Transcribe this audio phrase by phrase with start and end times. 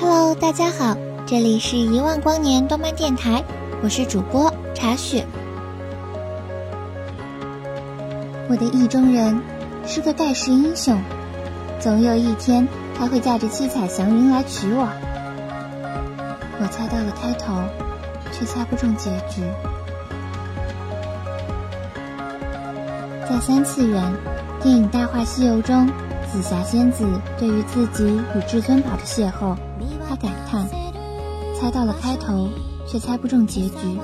[0.00, 3.42] Hello，大家好，这里是一万光年动漫电台，
[3.82, 5.24] 我是主播茶雪。
[8.48, 9.40] 我的意中人
[9.86, 11.00] 是个盖世英雄，
[11.80, 12.66] 总有一天
[12.98, 14.86] 他会驾着七彩祥云来娶我。
[16.60, 17.54] 我猜到了开头，
[18.30, 19.42] 却猜不中结局。
[23.28, 24.02] 在三次元
[24.60, 25.88] 电影《大话西游》中。
[26.32, 27.04] 紫霞仙子
[27.38, 29.54] 对于自己与至尊宝的邂逅，
[30.08, 30.66] 她感叹
[31.54, 32.48] ：“猜到了开头，
[32.86, 34.00] 却猜不中结局。”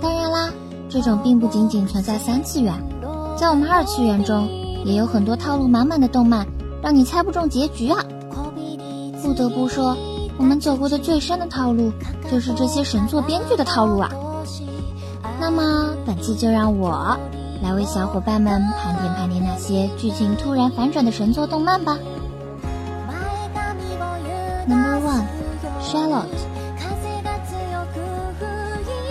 [0.00, 0.50] 当然啦，
[0.88, 2.72] 这种并不仅仅存在三次元，
[3.36, 4.48] 在我们二次元中
[4.82, 6.46] 也有很多套路满满的动漫，
[6.82, 8.02] 让你猜不中结局啊！
[9.22, 9.94] 不得不说，
[10.38, 11.92] 我们走过的最深的套路
[12.30, 14.10] 就是这些神作编剧的套路啊。
[15.38, 17.14] 那么本次就让我。
[17.60, 21.98] 来为小伙伴们盘点盘点那些剧情突然反转的神作动漫吧。
[24.66, 25.24] Number one,
[25.82, 26.26] Charlotte。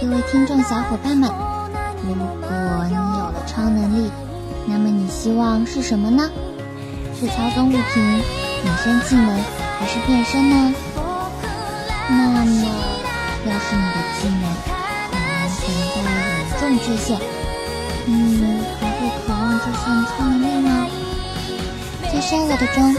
[0.00, 1.28] 各位听众小伙伴们，
[2.06, 4.10] 如果你有了超能力，
[4.66, 6.30] 那么你希望是什么呢？
[7.18, 7.82] 是操纵物品、
[8.64, 9.36] 隐身技能，
[9.80, 10.74] 还是变身呢？
[12.08, 12.44] 那么，
[13.46, 14.42] 要是你的技能
[15.10, 15.60] 可能存
[15.92, 17.18] 在严重缺陷。
[18.10, 20.86] 嗯，还会渴望这份超能力吗？
[22.10, 22.96] 在《Charlotte》中，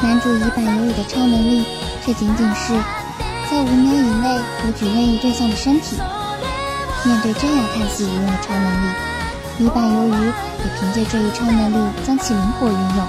[0.00, 1.66] 男主乙板有宇的超能力
[2.04, 2.72] 却仅仅是
[3.50, 5.96] 在五秒以内夺取任意对象的身体。
[7.04, 8.88] 面对这样看似无用的超能力，
[9.58, 13.04] 乙板由于也凭借这一超能力将其灵活运用，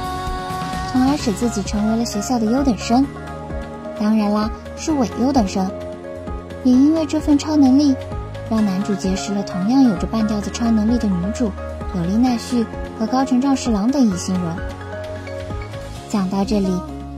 [0.92, 3.06] 从而使自己成为了学校的优等生。
[4.00, 5.70] 当然啦，是伪优等生。
[6.64, 7.96] 也因为这份超能力。
[8.50, 11.52] 让男主结识了同样有着半吊子超能力的女主
[11.96, 12.66] 有丽奈绪
[13.00, 14.56] 和高城丈士郎等一行人。
[16.10, 16.70] 讲到这里，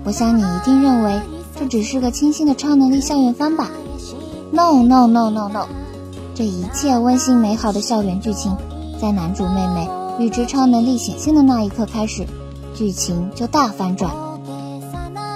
[0.04, 1.20] 我想你一定认为
[1.60, 3.70] 这只是个清新的超能力校园番吧
[4.52, 5.68] ？No No No No No！
[6.34, 8.56] 这一切温馨美好的校园剧情，
[9.02, 12.26] 在男主妹妹预知超能力显现的那一刻开始，
[12.74, 14.12] 剧情就大反转。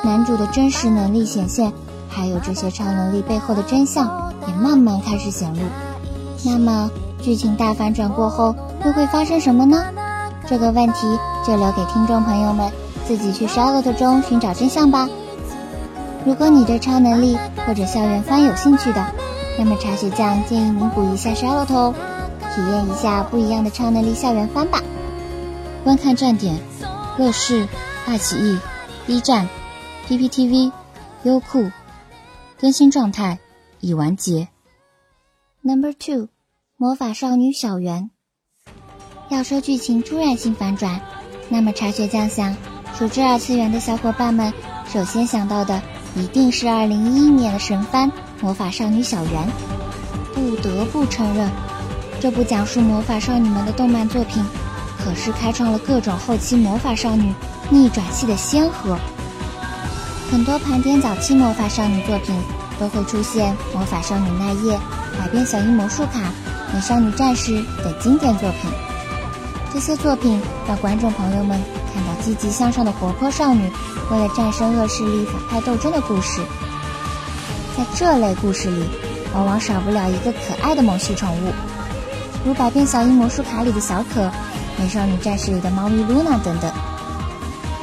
[0.04, 1.74] 男主的真实能力显现，
[2.10, 5.62] 还有这些超能力背后的真相，也慢慢开始显露。
[6.44, 6.90] 那么，
[7.22, 9.86] 剧情大反转过后又会发生什么呢？
[10.48, 12.72] 这个问题就留给听众朋友们
[13.06, 15.08] 自己去 Charlotte 中寻找真相吧。
[16.26, 19.06] 如果你对超能力或者校园番有兴趣的，
[19.58, 21.94] 那么茶雪酱建议您补一下 Charlotte 哦，
[22.56, 24.82] 体验一下不一样的超能力校园番吧。
[25.84, 26.60] 观看站点：
[27.18, 27.68] 乐视、
[28.06, 28.58] 爱奇艺、
[29.06, 29.48] B 站、
[30.08, 30.72] PPTV、
[31.24, 31.70] 优酷。
[32.60, 33.40] 更新状态
[33.80, 34.50] 已完结。
[35.62, 36.28] Number two，
[36.76, 38.12] 魔法少女小圆。
[39.30, 41.00] 要说剧情突然性反转，
[41.48, 42.54] 那么茶雪酱想，
[42.94, 44.52] 熟知二次元的小伙伴们
[44.88, 45.82] 首先想到的
[46.16, 48.12] 一定是2011年的神番
[48.42, 49.48] 《魔法少女小圆》。
[50.34, 51.50] 不得不承认，
[52.20, 54.44] 这部讲述魔法少女们的动漫作品，
[54.98, 57.34] 可是开创了各种后期魔法少女
[57.70, 58.98] 逆转系的先河。
[60.32, 62.36] 很多盘点早期魔法少女作品，
[62.80, 64.80] 都会出现魔法少女奈叶。
[65.18, 66.20] 百变小樱魔术卡、
[66.72, 68.70] 美少女战士等经典作品，
[69.74, 71.60] 这些作品让观众朋友们
[71.92, 73.70] 看到积极向上的活泼少女
[74.12, 76.42] 为了战胜恶势力反派斗争的故事。
[77.76, 78.86] 在这类故事里，
[79.34, 81.52] 往往少不了一个可爱的萌系宠物，
[82.46, 84.30] 如百变小樱魔术卡里的小可、
[84.78, 86.72] 美少女战士里的猫咪露娜等等。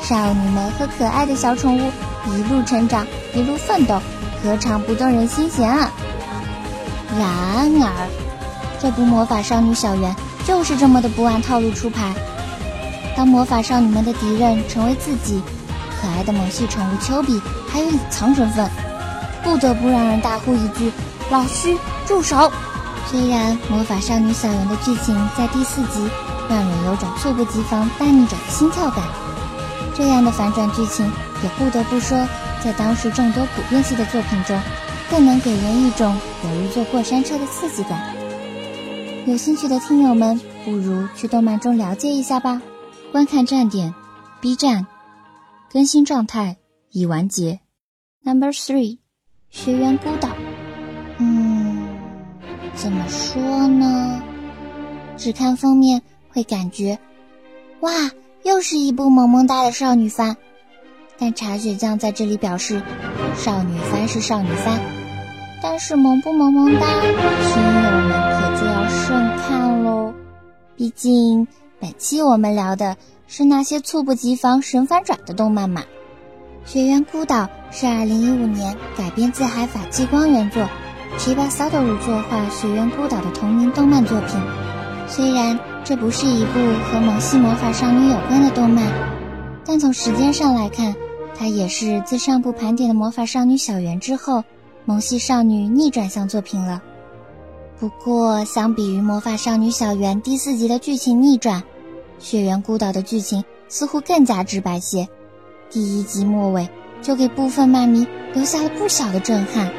[0.09, 1.91] 少女们和可爱的小宠物
[2.27, 3.05] 一路成长，
[3.35, 4.01] 一路奋斗，
[4.41, 5.91] 何尝不动人心弦啊！
[7.19, 8.09] 然而，
[8.81, 10.15] 这部魔法少女小圆
[10.47, 12.15] 就是这么的不按套路出牌。
[13.17, 15.43] 当魔法少女们的敌人成为自己，
[16.01, 18.71] 可爱的萌系宠物丘比还有隐藏身份。
[19.43, 20.93] 不得不让人大呼一句
[21.31, 21.77] ：“老虚，
[22.07, 22.53] 住手！”
[23.11, 26.09] 虽然魔法少女小圆的剧情在第四集
[26.49, 29.03] 让人有种猝不及防大逆转的心跳感，
[29.97, 31.07] 这样的反转剧情
[31.43, 32.19] 也不得不说，
[32.63, 34.61] 在当时众多普遍系的作品中，
[35.11, 36.15] 更能给人一种
[36.45, 38.15] 犹如坐过山车的刺激感。
[39.27, 42.61] 有兴趣的听友们，不如去动漫中了解一下吧。
[43.11, 43.95] 观看站点
[44.41, 44.87] ：B 站，
[45.73, 46.59] 更新状态
[46.91, 47.61] 已完结。
[48.23, 48.99] Number three，
[49.49, 50.29] 学员孤岛。
[51.19, 51.89] 嗯，
[52.75, 54.21] 怎么说呢？
[55.17, 56.99] 只看封面会感觉，
[57.81, 57.91] 哇，
[58.47, 60.37] 又是一部萌萌哒的少女番。
[61.19, 62.81] 但茶雪酱在这里表示，
[63.37, 64.79] 少女番是少女番，
[65.61, 70.15] 但是萌不萌萌哒，听友们可就要慎看喽。
[70.77, 71.49] 毕竟
[71.81, 72.97] 本期我们聊的
[73.27, 75.83] 是那些猝不及防神反转的动漫嘛。
[76.71, 80.63] 《学园孤岛》是2015年改编自海法纪光原作
[81.19, 84.41] ，Chiba Satoru 作画《学园孤岛》的同名动漫作品。
[85.09, 86.59] 虽然这不是一部
[86.91, 88.85] 和萌系魔法少女有关的动漫，
[89.65, 90.93] 但从时间上来看，
[91.39, 94.43] 它也是自上部盘点的魔法少女小圆之后，
[94.85, 96.83] 萌系少女逆转向作品了。
[97.79, 101.61] 不过，相比于魔法少女小圆第四集的剧情逆转，
[102.19, 105.07] 《血缘孤岛》的剧情似乎更加直白些。
[105.71, 106.69] 第一集末尾
[107.01, 108.05] 就给部分漫迷
[108.35, 109.71] 留下了不小的震撼。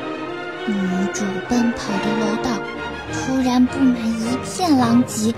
[0.68, 0.74] 女
[1.13, 2.50] 主奔跑的楼道
[3.12, 5.33] 突然布满一片狼藉，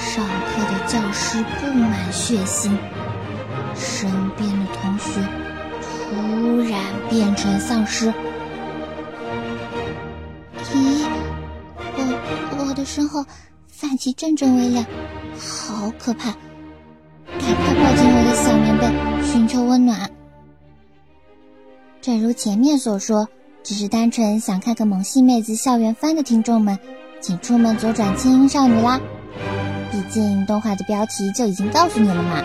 [0.00, 2.74] 上课的教室布满血腥，
[3.76, 5.20] 身边的同学
[5.82, 6.80] 突然
[7.10, 8.10] 变成丧尸。
[10.72, 11.04] 咦，
[11.96, 13.24] 我我的身后
[13.68, 14.82] 泛起阵阵微凉，
[15.38, 16.30] 好可怕！
[17.26, 20.10] 赶快抱紧我的小棉被，寻求温暖。
[22.00, 23.28] 正如前面所说，
[23.62, 26.78] 只是单纯想看个萌系妹子校园番的听众们，
[27.20, 28.98] 请出门左转轻音少女啦！
[30.10, 32.42] 毕竟动画的标题就已经告诉你了嘛，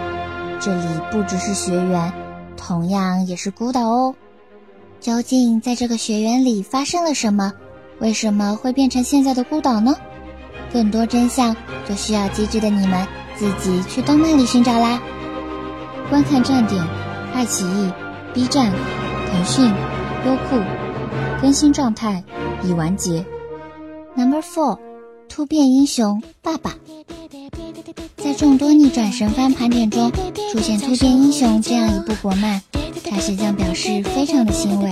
[0.62, 2.13] 这里不只是学园，
[2.56, 4.13] 同样也是孤岛哦。
[5.00, 7.51] 究竟在这个学园里发生了什么？
[7.97, 9.95] 为什么会变成现在的孤岛呢？
[10.71, 11.56] 更多真相
[11.89, 15.01] 就需要机智的你们自己去动漫里寻找啦。
[16.07, 16.85] 观看站点：
[17.33, 17.91] 爱奇艺、
[18.31, 18.71] B 站、
[19.31, 19.73] 腾讯、
[20.27, 20.62] 优酷。
[21.41, 22.23] 更新状态
[22.62, 23.25] 已完结。
[24.13, 24.77] Number four，
[25.27, 26.75] 突变英雄爸爸。
[28.45, 30.12] 众多逆转神番盘点中，
[30.51, 32.62] 出现突变英雄这样一部国漫，
[33.09, 34.92] 大学将表示非常的欣慰。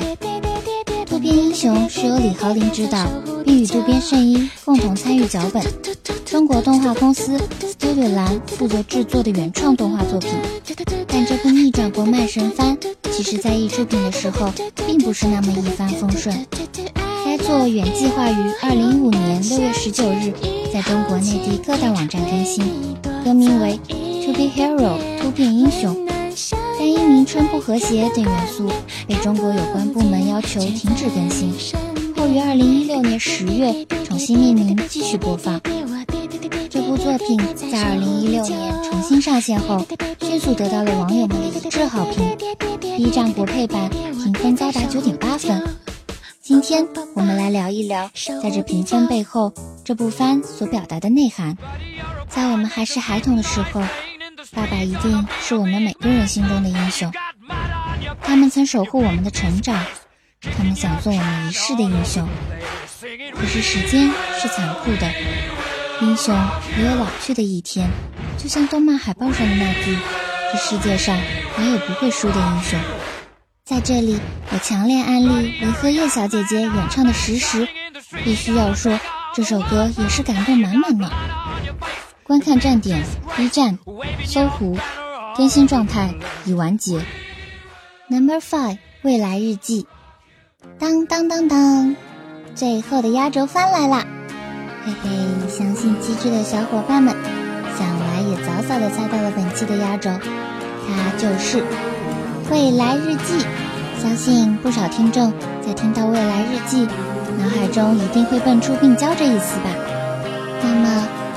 [1.06, 3.06] 突变英雄是由李豪林执导，
[3.46, 5.64] 并与渡边胜一共同参与脚本，
[6.26, 10.32] 中国动画公司 Studio 蓝负责制作的原创动画作品。
[11.08, 12.76] 但这部逆转国漫神番，
[13.12, 14.52] 其实在一出品的时候，
[14.88, 16.36] 并不是那么一帆风顺。
[17.24, 20.34] 该作原计划于二零一五年六月十九日
[20.74, 22.66] 在中国内地各大网站更新，
[23.24, 25.96] 更名为 To Be Hero 突变英雄。
[26.78, 28.70] 但因名称不和谐等元素，
[29.08, 31.54] 被中国有关部门要求停止更新。
[32.16, 35.62] 后于二零一六年十月重新命名，继续播放。
[36.70, 39.86] 这部作品在二零一六年重新上线后，
[40.22, 42.36] 迅速得到了网友们的一致好评。
[42.82, 45.62] B 站国配版评分高达九点八分。
[46.42, 46.86] 今天
[47.16, 48.10] 我们来聊一聊，
[48.42, 49.54] 在这评分背后，
[49.84, 51.56] 这部番所表达的内涵。
[52.34, 53.84] 在我们还是孩童的时候。
[54.52, 57.12] 爸爸一定是我们每个人心中的英雄，
[58.22, 59.84] 他们曾守护我们的成长，
[60.58, 62.28] 他们想做我们一世的英雄。
[63.34, 65.10] 可是时间是残酷的，
[66.02, 66.36] 英雄
[66.78, 67.90] 也有老去的一天。
[68.38, 69.98] 就像动漫海报上的那句
[70.52, 71.18] ：“这世界上
[71.58, 72.80] 没有不会输的英雄。”
[73.64, 74.20] 在这里，
[74.52, 77.66] 我强烈安利林和叶小姐姐演唱的《时时》，
[78.24, 79.00] 必须要说，
[79.34, 81.10] 这首歌也是感动满满呢。
[82.26, 83.04] 观看站点
[83.36, 83.78] ：B 站、
[84.26, 84.78] 搜狐，
[85.36, 86.14] 更新状态
[86.46, 87.02] 已完结。
[88.08, 89.86] Number Five，未来日记。
[90.80, 91.96] 当当当当，
[92.56, 94.06] 最后的压轴番来啦！
[94.86, 97.14] 嘿嘿，相信机智的小伙伴们，
[97.78, 100.10] 想来也早早的猜到了本期的压轴，
[100.88, 101.58] 它就是
[102.50, 103.40] 《未来日记》。
[104.02, 106.88] 相信不少听众在听到《未来日记》，
[107.38, 109.70] 脑海中一定会蹦出病娇这一词吧？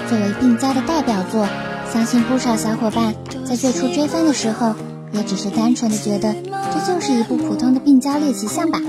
[0.08, 1.46] 作为病娇的代表作，
[1.92, 4.74] 相信不少小伙伴在最初追番的时候，
[5.12, 6.34] 也只是单纯的觉得
[6.72, 8.80] 这就是一部普通的病娇猎奇向吧。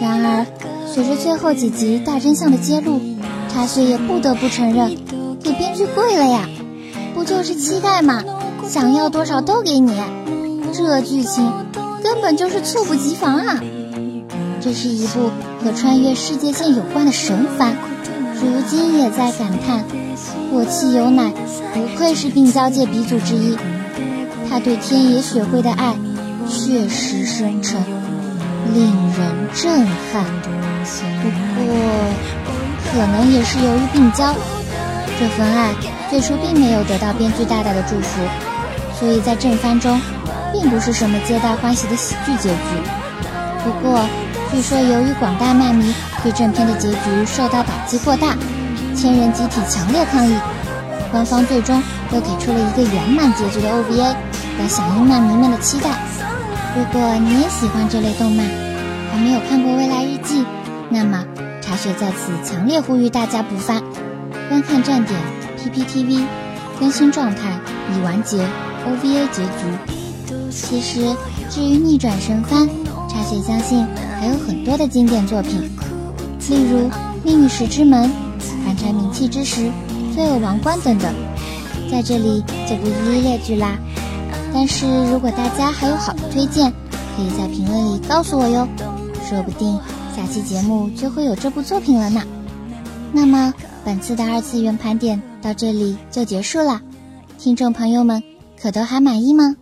[0.00, 0.46] 然而，
[0.86, 3.00] 随着最后几集大真相的揭露，
[3.48, 4.96] 茶雪也不得不承认，
[5.42, 6.48] 给编剧跪了呀！
[7.14, 8.22] 不就是期待吗？
[8.68, 9.92] 想要多少都给你，
[10.72, 11.50] 这剧情
[12.02, 13.60] 根本就是猝不及防啊！
[14.60, 15.30] 这是一部
[15.64, 17.76] 和穿越世界线有关的神番，
[18.40, 19.84] 如今也在感叹：
[20.52, 21.32] 我妻有乃
[21.74, 23.56] 不愧是病娇界鼻祖之一，
[24.48, 25.94] 他对天野雪惠的爱
[26.48, 27.80] 确实深沉，
[28.72, 30.24] 令人震撼。
[31.20, 31.66] 不过，
[32.92, 34.34] 可能也是由于病娇，
[35.18, 35.74] 这份爱
[36.08, 38.22] 最初并没有得到编剧大大的祝福，
[38.98, 40.00] 所以在正番中，
[40.52, 42.56] 并不是什么皆大欢喜的喜剧结局。
[43.64, 44.00] 不过，
[44.50, 48.34] 据说由于广大漫迷对正片的结局受到打击过大，
[48.96, 50.34] 千人集体强烈抗议，
[51.10, 54.14] 官方最终又给出了一个圆满结局的 OVA，
[54.58, 55.90] 来响应漫迷们的期待。
[56.76, 58.46] 如果你也喜欢这类动漫，
[59.12, 60.40] 还没有看过《未来日记》，
[60.88, 61.24] 那么
[61.60, 63.82] 茶雪在此强烈呼吁大家补番，
[64.48, 65.20] 观看站点
[65.58, 66.24] PPTV
[66.80, 67.58] 更新状态
[67.92, 68.38] 已完结
[68.86, 70.50] OVA 结局。
[70.50, 71.14] 其实，
[71.50, 72.68] 至于逆转神番，
[73.08, 73.84] 茶雪相信
[74.20, 75.62] 还有很多的经典作品，
[76.50, 76.88] 例如
[77.24, 78.04] 《秘密石之门》
[78.64, 79.62] 《寒蝉鸣泣之时》
[80.14, 81.12] 《罪恶王冠》等等，
[81.90, 83.76] 在这里就不一一列举啦。
[84.52, 86.72] 但是如果大家还有好的推荐，
[87.16, 88.68] 可以在评论里告诉我哟，
[89.28, 89.78] 说不定
[90.14, 92.22] 下期节目就会有这部作品了呢。
[93.12, 93.52] 那么
[93.84, 96.80] 本次的二次元盘点到这里就结束了，
[97.38, 98.22] 听众朋友们
[98.60, 99.56] 可都还满意吗？